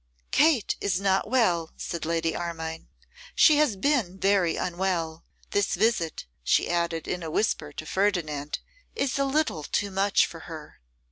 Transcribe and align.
'Kate 0.31 0.75
is 0.81 0.99
not 0.99 1.29
well,' 1.29 1.73
said 1.77 2.05
Lady 2.07 2.35
Armine. 2.35 2.87
'She 3.35 3.57
has 3.57 3.75
been 3.75 4.19
very 4.19 4.55
unwell. 4.55 5.23
This 5.51 5.75
visit,' 5.75 6.25
she 6.43 6.71
added 6.71 7.07
in 7.07 7.21
a 7.21 7.29
whisper 7.29 7.71
to 7.73 7.85
Ferdinand, 7.85 8.57
'is 8.95 9.19
a 9.19 9.25
little 9.25 9.61
too 9.61 9.91
much 9.91 10.25
for 10.25 10.39
her. 10.49 10.79